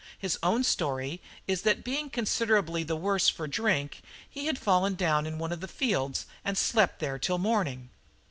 His 0.17 0.39
own 0.41 0.63
story 0.63 1.21
is 1.47 1.61
that 1.61 1.83
being 1.83 2.09
considerably 2.09 2.81
the 2.81 2.95
worse 2.95 3.29
for 3.29 3.45
drink, 3.47 4.01
he 4.27 4.47
had 4.47 4.57
fallen 4.57 4.95
down 4.95 5.27
in 5.27 5.37
one 5.37 5.51
of 5.51 5.61
the 5.61 5.67
fields 5.67 6.25
and 6.43 6.57
slept 6.57 6.97
there 6.99 7.19
till 7.19 7.37
morning." 7.37 7.91